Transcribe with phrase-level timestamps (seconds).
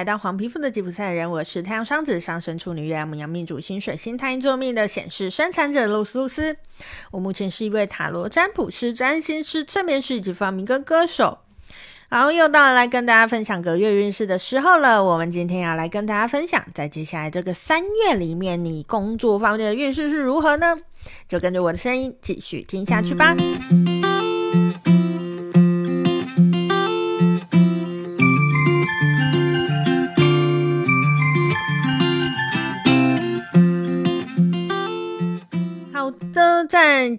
[0.00, 6.56] 来到黄皮肤的吉普赛人，我是太阳双子上升处女月母羊命主星水星太阴座命的显示生产者露丝露丝。
[7.10, 11.40] 我目前是一位塔罗占卜师、占星师、催眠师以及发明歌歌手。
[12.08, 15.04] 好，又到了来跟大家分享个月运势的时候了。
[15.04, 20.78] 我们今天要来跟大家分享，在接下来这个三月里面，你工作方面的运势是如何呢？
[21.28, 23.36] 就跟着我的声音继续听下去吧。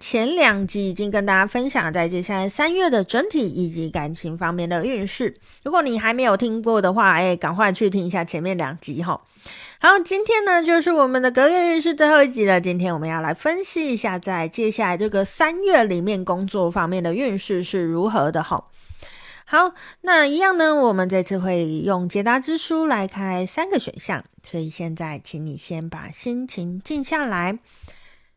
[0.00, 5.36] 前两集已经跟大家分享，在接下来三月的整体以及感情方面的运势。
[5.62, 9.20] 如果你还没有听过的话，哎，赶快去听一下前面两集哈。
[9.80, 12.60] 好，今天呢就是我们的隔月运势最后一集了。
[12.60, 18.64] 今天我们要来分析一下，在接下来这个三月里面工作方面的运势是如何的哈。
[19.44, 27.58] 好，那一样呢，我们这次会用解答之书来开三个选项，所以现在请你先把心情静下来。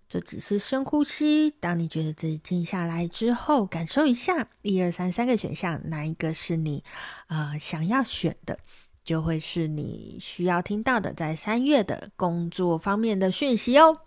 [0.08, 1.52] 这只是深呼吸。
[1.60, 6.84] 当你觉得自己静下来之后，感受一下一二三三个选项，哪一个是你
[7.28, 8.60] 呃想要选的，
[9.04, 14.00] 就会是你需要听到的，在三月的工作方面的讯息哦。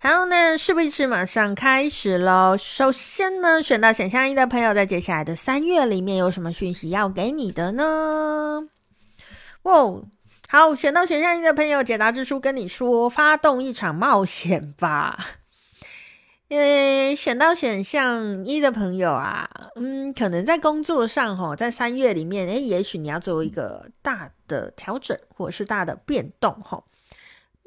[0.00, 2.56] 好，那事不宜迟，马上开始喽。
[2.58, 8.68] 首先呢，选到选项一的朋友，在接下来的三月里面有什么讯息要给你的呢？
[9.62, 10.02] 哇！
[10.56, 15.18] 好，选到选项一的朋友，解答之书跟你说，发动一场冒险吧。
[16.48, 26.84] 呃，选到选项一的朋友啊，嗯，可能在工作上哈，在三月里面，诶，也许你要做一个大的调整，或者是大的变动哈。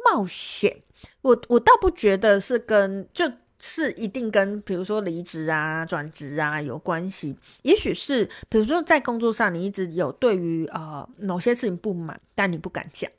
[0.05, 0.81] 冒险，
[1.23, 3.29] 我我倒不觉得是跟就。
[3.59, 13.09] 是一定跟比如说离职啊、转职啊有关系，也许是比如说在工作上你一直有对于呃某些事情不满，但你不敢讲，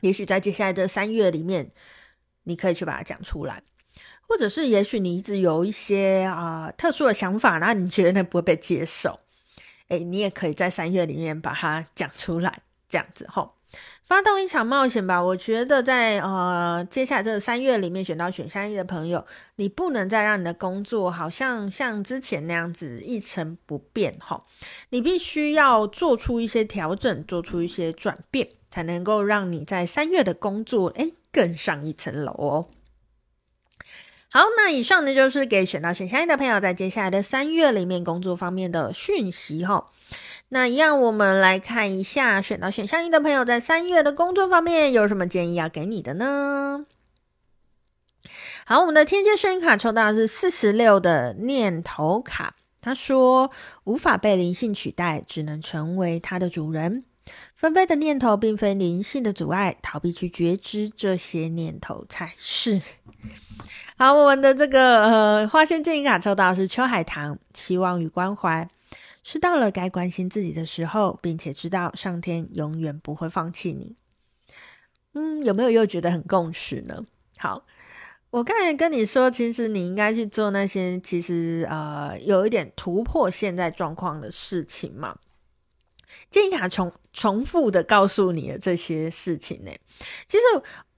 [0.00, 1.70] 也许在接下来这三月里面，
[2.44, 3.62] 你可以去把它讲出来，
[4.26, 9.20] 或者是也许你一直有一些啊、特殊的想法，然后你觉得那不会被接受，
[9.88, 13.59] 诶，你也可以在三月里面把它讲出来，这样子吼。
[14.10, 15.22] 发动一场冒险吧！
[15.22, 24.42] 我觉得在呃接下来这三月里面选到选项一的朋友，你不能再让你的工作好像像之前那样子一成不变哈，
[24.88, 32.66] 你必须要做出一些调整，做出一些转变，才能够让你在三月的工作诶更上一层楼哦。
[34.32, 39.86] 好，那以上呢就是给选到选项一的朋友在接下来的三月里面工作方面的讯息哈。
[40.50, 46.86] 那一样，我们来看一下选到选项一的朋友在三月的工作方面有什么建议要给你的呢？
[48.64, 53.50] 好，我们的天蝎声音卡抽到的是四十六的念头卡，他说
[53.82, 57.02] 无法被灵性取代，只能成为它的主人。
[57.54, 62.80] 纷飞的念头并非灵性的阻碍，逃避去觉知这些念头才是。
[63.96, 68.68] 好，我们的这个呃花仙建议卡抽到的是秋海棠，希望与关怀。
[69.22, 73.94] 是到了该关心自己的时候，并且知道上天永远不会放弃你。
[75.12, 77.04] 嗯，有没有又觉得很共识呢？
[77.36, 77.62] 好，
[78.30, 85.14] 我刚才跟你说，其实你应该去做那些其实呃有一点突破现在状况的事情嘛。
[86.30, 89.70] 建议卡重重复的告诉你的这些事情呢，
[90.26, 90.42] 其实。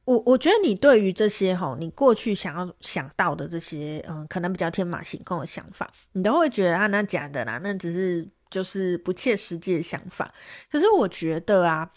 [0.05, 10.35] 我我觉得你对于这些哈，你过去想要想到的这些，嗯，可能比较天马行空的想法，你都会觉得啊，那假的啦，那只是就是不切实际的想法。
[10.69, 11.89] 可是我觉得啊，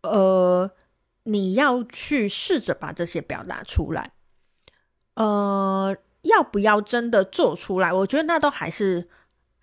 [0.00, 0.70] 呃，
[1.24, 4.12] 你要去试着把这些表达出来，
[5.16, 7.92] 呃，要不要真的做出来？
[7.92, 9.06] 我觉得那都还是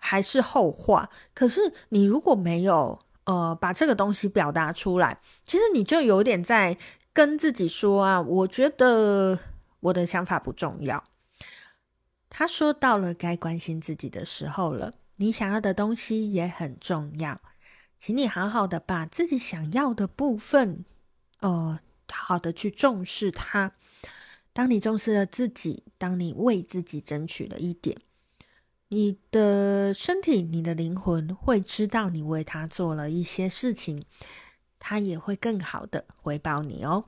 [0.04, 1.08] 还是后话。
[1.32, 6.76] 可是你如果没有呃把这个东西表达出来，其实你就有点在。
[7.16, 9.38] 跟自己说啊，我觉得
[9.78, 11.04] 我的想法不重要。
[12.28, 17.40] 他说到了该关心自己的时候了，你想要的东西也很重要，
[17.96, 20.84] 请你好好的把自己想要的部分，
[21.38, 21.78] 呃，
[22.10, 23.74] 好的去重视它。
[24.52, 27.96] 当你重视了自己，当你为自己争取了一点，
[28.94, 34.04] 你的身体、你的灵魂会知道你为他做了一些事情。
[34.86, 37.06] 他也会更好的回报你哦。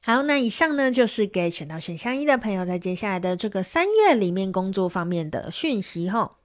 [0.00, 6.36] 好，那以上呢就是给选到选项一的朋友在接下来的这个三月里面工作方面的讯息吼。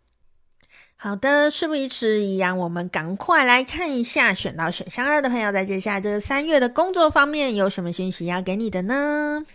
[0.98, 9.46] 好的，事不宜迟，一样我们赶快来看一下选到选项二的朋友在接下来这个三月的工作方面有什么讯息要给你的呢？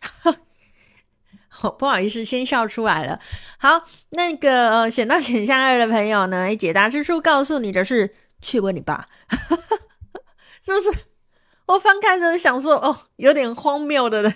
[1.78, 3.18] 不好意思，先笑出来了。
[3.58, 8.12] 好，那个选到选项二的朋友呢，解答之处告诉你的是。
[8.42, 9.08] 去问你爸，
[10.62, 10.92] 是不是？
[11.64, 14.32] 我翻开着想说，哦，有点荒谬的，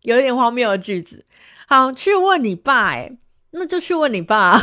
[0.00, 1.26] 有点荒谬的句子。
[1.68, 3.18] 好，去问你爸，诶，
[3.50, 4.58] 那就去问你爸。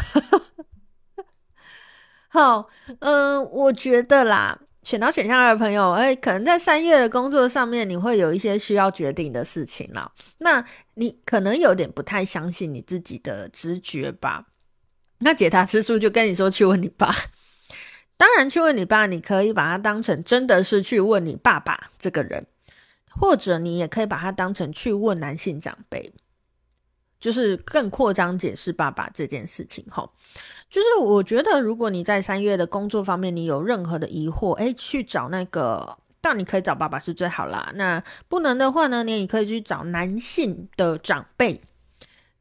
[2.28, 2.68] 好，
[3.00, 10.12] 嗯、我觉得啦，选到选项二的朋友，哎，可能在三月的工作上面，你会有一些需要决定的事情了。
[10.38, 14.46] 那你可能有点不太相信你自己的直觉吧？
[15.18, 17.12] 那解答之书就跟你说，去问你爸。
[18.16, 22.46] 当然，去问你爸，你可以把它当成真的是去问你爸爸这个人，
[23.10, 26.14] 或者你也可以把它当成去问男性长辈，
[27.20, 29.86] 就是更扩张解释爸爸这件事情。
[29.90, 30.10] 哈，
[30.70, 37.72] 就是我觉得，如果你在三月的工作方面你有任何的疑惑，诶，去找那个，当然你可以找爸爸是最好啦。
[37.76, 41.62] 那不能的话呢，你也可以去找男性的长辈。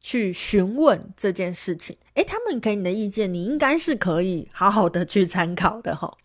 [0.01, 6.15] 去询问这件事情，诶，他们给你的意见，你应该是可以好好的去参考的哈。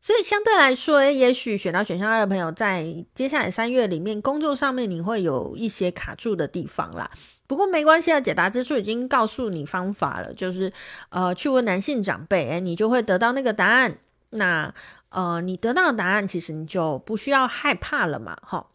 [0.00, 7.08] 所以相对来说，也许选到选项二的朋友，在接下来三月里面工作上面，你会有一些卡住的地方啦。
[7.46, 10.72] 不过没关系啊，解答之书已经告诉你方法了，就是
[11.10, 13.98] 呃，去问男性长辈，诶，你就会得到那个答案。
[14.30, 14.74] 那
[15.10, 18.66] 呃，你得到的答案，其实你就不需要害怕了嘛，哈。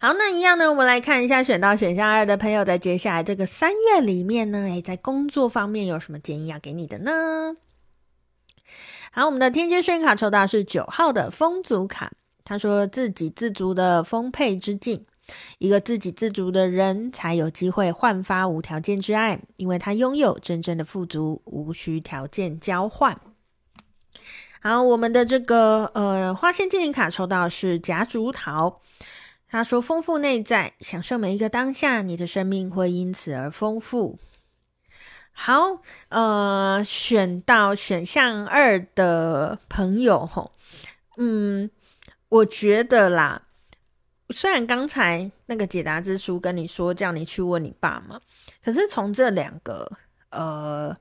[0.00, 7.56] 好，那一样呢，我们来看一下选到选项二的朋友，在接下来这个三月里面呢，诶，在工作方面有什么建议要给你的呢？
[9.12, 12.12] 好，我们的天蝎幸运卡抽到是九号的丰足卡，
[12.44, 15.04] 他说自给自足的丰沛之境，
[15.58, 23.20] 一个自给自足的人才有机会焕发无条件之爱，因为他拥有真正的富足，无需条件交换。
[24.60, 28.80] 好，我们的这个呃花仙精灵卡抽到是夹竹桃。
[29.48, 34.18] 他说：“丰富内在，享受每一个当下，你的生命会因此而丰富。”
[35.30, 40.50] 好，呃，选到选项二的朋友吼，
[41.16, 41.70] 嗯，
[42.28, 43.45] 我觉得啦，
[44.30, 48.20] 虽然刚才那个解答之书跟你说叫你去问你爸嘛，
[48.64, 49.90] 可是从这两个，
[50.30, 50.94] 呃。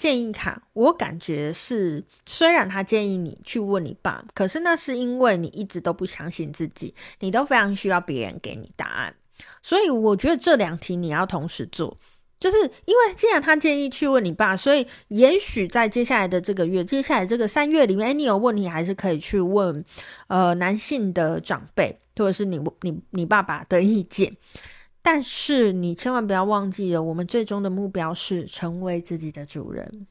[0.00, 9.14] 建议卡，我感觉是，虽然他建议你去问你爸，可是那是因为你一直都不相信自己，你都非常需要别人给你答案，
[9.60, 11.94] 所以我觉得这两题你要同时做，
[12.38, 12.56] 就是
[12.86, 19.84] 因为既然他建议去问你爸，所以也许在接下来的这个月，接下来这个三月里面，哎，你有问题还是可以去问，
[20.28, 24.36] 呃，男性的长辈，或者是你你你爸爸的意见。
[25.02, 30.06] 但是你千万不要忘记了，我们最终的目标是成为自己的主人。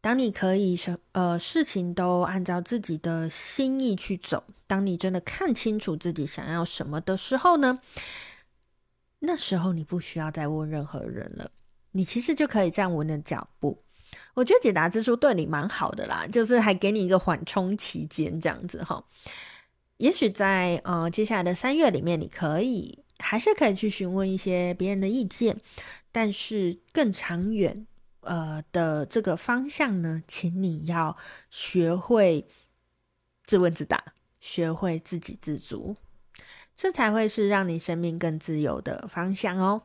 [0.00, 7.80] 当你可以什呃事情都按照自己的心意去走，当你真的看清楚自己想要什么的时候呢，
[9.20, 11.50] 那时候你不需要再问任何人了，
[11.92, 13.82] 你其实就可以站稳的脚步。
[14.34, 19.02] 我觉得解答之书对你蛮好的啦，就是还给你一个缓冲期间这样子哈。
[19.98, 23.04] 也许在呃接下来的三月里面，你可以。
[23.20, 25.58] 还是可以去询问一些别人的意见，
[26.12, 27.84] 但是更长远
[28.20, 31.16] 呃的这个方向呢，请你要
[31.50, 32.46] 学会
[33.42, 35.96] 自问自答，学会自给自足，
[36.76, 39.82] 这才会是让你生命更自由的方向哦。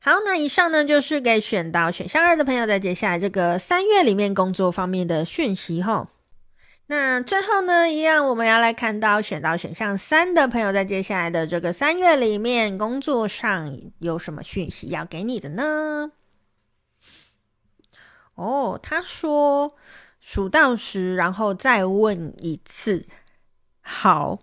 [0.00, 6.10] 好，那以上呢就是给选到选项二的朋友，在接下来这个三月里面工作方面的讯息哈。
[6.90, 16.12] 那最后呢，一样我们要来看到选到选项三的朋友，在接下来的这个三月里面，工作上有什么讯息要给你的呢？
[18.36, 19.76] 哦，他说
[20.18, 23.04] 数到十，然后再问一次。
[23.82, 24.38] 好，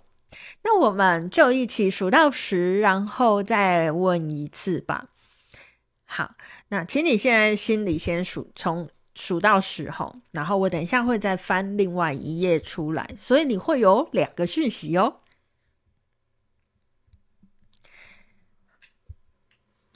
[0.61, 5.07] 那我们就一起数到十，然后再问一次吧。
[6.03, 6.35] 好，
[6.67, 8.87] 那请你现在心里先数从。
[9.15, 15.21] 数到十后，然后我等一下会再翻另外一页出来，所以你会有两个讯息哦。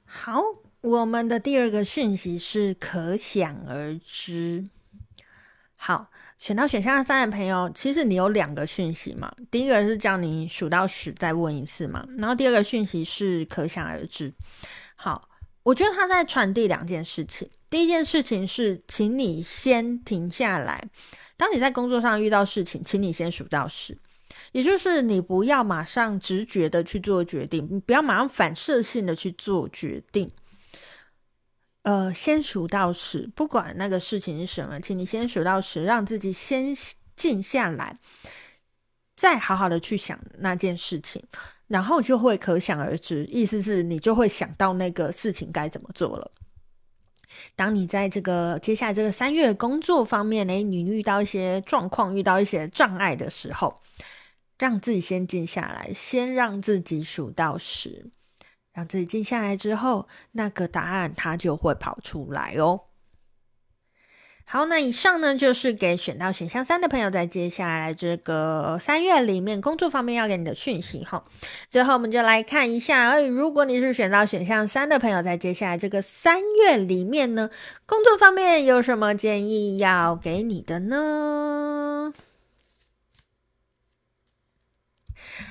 [0.06, 0.42] 好，
[0.82, 4.66] 我们的第二个讯息是可想而知。
[5.76, 9.32] 好，选到选项三的朋友，其实你有两个讯息嘛。
[9.52, 14.34] 第一个是叫你数到十再问一次嘛，然后第二个讯息是可想而知。
[14.96, 15.29] 好。
[15.64, 17.50] 我觉得他在传递两件事情。
[17.70, 20.90] 第一件事情是，请你先停下来。
[21.38, 23.98] 当你在工作上遇到事情，请你先数到十，
[24.52, 30.32] 也就是你不要马上直觉的去做决定，你不要马上反射性的去做决定。
[31.84, 36.76] 呃，先数到十，不管那个事情是什么，请你先数到十，让自己先
[37.16, 37.98] 静下来，
[39.16, 41.24] 再好好的去想那件事情。
[41.70, 46.30] 然后就会可想而知，意思是你就会想到那个事情该怎么做了。
[47.56, 53.82] 当你在这个接下来这个三月工作方面，诶，你遇到一些状况，遇到一些障碍的时候，
[54.58, 58.10] 让自己先静下来，先让自己数到十，
[58.74, 62.82] 让自己静下来之后，那个答案它就会跑出来哦。
[64.52, 71.24] 好，那以上呢就是给选到选项三的朋友，在接下来这个三月里面工作方面要给你的讯息哈。
[71.70, 77.52] 最后我们就来看一下，哎，如果你是选到选项三的朋友，在接下来这个三月里面呢，
[77.86, 82.12] 工作方面有什么建议要给你的呢？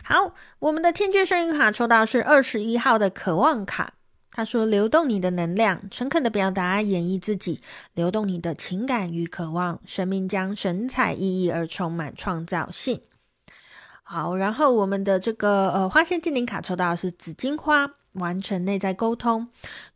[0.02, 3.94] 好，我们的天军圣諭卡抽到是二十一号的渴望卡。
[4.38, 7.60] 他说：“流动你的能量，诚恳的表达，演绎自己，
[7.94, 13.00] 流动你的情感与渴望，生命将神采奕奕而充满创造性。”
[14.04, 19.48] 好，然后我们的这个呃花仙精灵卡抽到的是紫金花，完成内在沟通，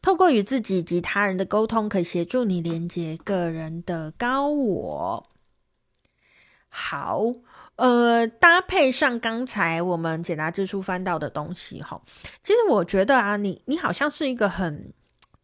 [0.03, 5.31] 透过与自己及他人的沟通，可以协助你连接个人的高我。
[6.69, 7.33] 好。
[7.77, 12.01] 呃，搭配上刚才我们解答之书翻到的东西哈，
[12.43, 14.93] 其实我觉得啊，你你好像是一个很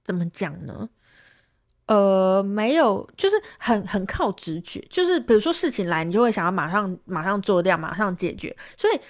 [0.04, 0.88] 怎么讲呢？
[1.87, 9.00] 呃，没有，就是很很靠直觉，就是比如说事情来，你就会想要马上马上做掉，马上解决，所以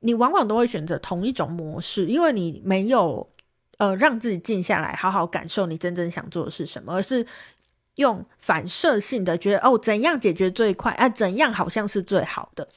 [0.00, 3.26] 你往往都会选择同一种模式，因为你没有
[3.78, 7.24] 呃让自己静下来，好好感受你真正想做的是什么，而是。
[7.96, 11.08] 用反射性的觉得哦，怎样解决最快啊？
[11.08, 12.68] 怎样好像是最好的？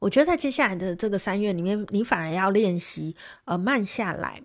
[0.00, 4.42] 我觉得在接下来的这个三月里面，你反而要练习呃慢下来。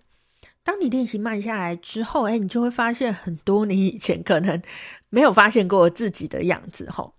[0.63, 4.61] 当你练习慢下来之后，哎，你就会发现很多你以前可能
[5.09, 6.89] 没有发现过自己的样子。
[6.89, 7.13] 吼，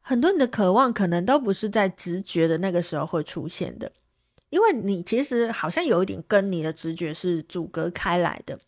[0.00, 3.90] 很多你的渴望可能都不是在直觉的那个时候会出现的，
[4.50, 8.60] 因为你其实好像有一点跟你的直觉是阻隔开来的。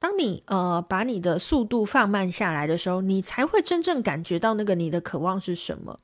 [0.00, 6.00] 当你呃把你的速度放慢下来的时候，你才会真正感觉到那个你的渴望是什么。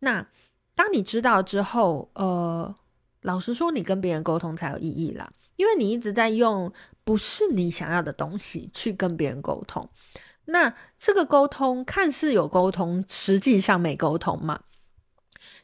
[0.00, 0.26] 那
[0.74, 2.74] 当你知道之后，呃，
[3.20, 6.72] 老实说，你跟别人沟通才有意义啦，因为你一直在用
[7.04, 9.86] 不是你想要的东西去跟别人沟通。
[10.46, 14.60] 那这个沟通看似有沟通，实际上没沟通嘛。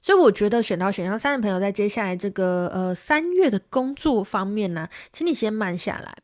[0.02, 6.18] 所以我觉得选到选项三的朋友，在接下来这个呃三月的工作方面呢，请你先慢下来。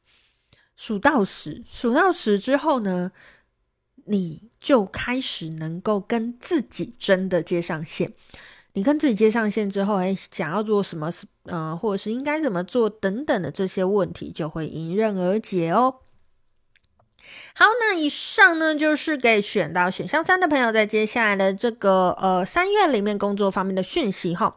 [0.84, 3.12] 数到十，数到十之后呢，
[4.06, 8.12] 你就开始能够跟自己真的接上线。
[8.72, 11.08] 你跟自己接上线之后，哎，想要做什么，
[11.44, 15.98] 呃，或者是应该怎么做等等的这些问题，就会迎刃而解哦。
[17.54, 24.56] 好，那以上呢，就是给选到选项三的朋友，在接下来的这个呃三月里面工作方面的讯息哈。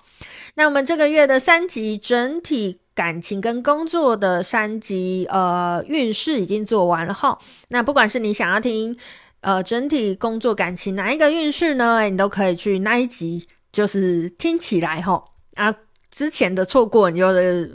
[0.55, 2.79] 那我们这个月的三级整体。
[2.95, 7.37] 感情跟工作的三集，呃，运势已经做完了哈。
[7.67, 8.97] 那不管是你想要听，
[9.41, 12.03] 呃，整体工作感情哪一个运势呢？
[12.09, 15.23] 你都可以去那一集，就是听起来哈。
[15.55, 15.75] 啊，
[16.09, 17.27] 之前的错过，你就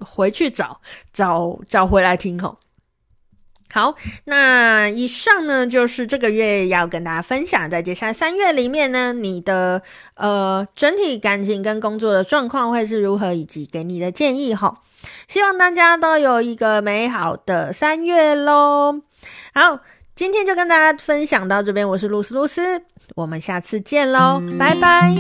[0.03, 0.81] 回去找
[1.13, 2.57] 找找回来听哈。
[3.73, 9.83] 好，那以上呢，就是这个月要跟大家分享，在接下来三月里面呢，你的
[10.15, 14.75] 呃整体感情跟工作的状况会是如何，以及给你的建议哈。
[15.31, 19.01] 希望大家都有一个美好的三月喽。
[19.55, 19.79] 好，
[20.17, 22.83] 今天就跟大家分享到这边，我是露丝露丝，
[23.15, 25.15] 我们下次见喽，拜拜。